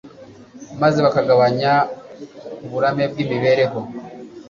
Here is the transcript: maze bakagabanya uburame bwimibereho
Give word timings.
maze 0.81 0.97
bakagabanya 1.05 1.73
uburame 2.65 3.03
bwimibereho 3.11 3.79